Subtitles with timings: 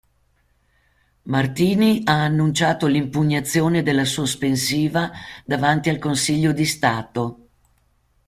[1.25, 5.11] Martini ha annunciato l'impugnazione della sospensiva
[5.45, 7.47] davanti al Consiglio di Stato.